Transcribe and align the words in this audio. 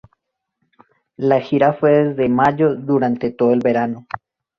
La 1.17 1.39
gira 1.41 1.73
fue 1.73 1.91
desde 1.91 2.27
mayo 2.27 2.73
durante 2.73 3.29
todo 3.29 3.53
el 3.53 3.59
verano. 3.59 4.07